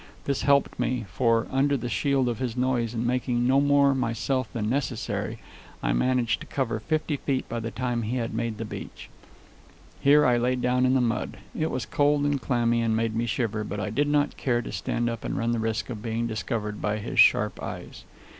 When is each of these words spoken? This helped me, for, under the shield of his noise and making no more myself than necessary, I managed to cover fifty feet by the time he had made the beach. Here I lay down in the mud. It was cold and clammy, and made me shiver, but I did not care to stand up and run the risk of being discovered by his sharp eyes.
This 0.25 0.41
helped 0.41 0.79
me, 0.79 1.05
for, 1.11 1.45
under 1.51 1.77
the 1.77 1.87
shield 1.87 2.27
of 2.27 2.39
his 2.39 2.57
noise 2.57 2.95
and 2.95 3.05
making 3.05 3.45
no 3.45 3.61
more 3.61 3.93
myself 3.93 4.51
than 4.51 4.67
necessary, 4.67 5.37
I 5.83 5.93
managed 5.93 6.39
to 6.41 6.47
cover 6.47 6.79
fifty 6.79 7.17
feet 7.17 7.47
by 7.47 7.59
the 7.59 7.69
time 7.69 8.01
he 8.01 8.17
had 8.17 8.33
made 8.33 8.57
the 8.57 8.65
beach. 8.65 9.11
Here 9.99 10.25
I 10.25 10.37
lay 10.37 10.55
down 10.55 10.87
in 10.87 10.95
the 10.95 11.01
mud. 11.01 11.37
It 11.55 11.69
was 11.69 11.85
cold 11.85 12.25
and 12.25 12.41
clammy, 12.41 12.81
and 12.81 12.97
made 12.97 13.15
me 13.15 13.27
shiver, 13.27 13.63
but 13.63 13.79
I 13.79 13.91
did 13.91 14.07
not 14.07 14.37
care 14.37 14.63
to 14.63 14.71
stand 14.71 15.07
up 15.07 15.23
and 15.23 15.37
run 15.37 15.51
the 15.51 15.59
risk 15.59 15.91
of 15.91 16.01
being 16.01 16.25
discovered 16.25 16.81
by 16.81 16.97
his 16.97 17.19
sharp 17.19 17.61
eyes. 17.61 18.03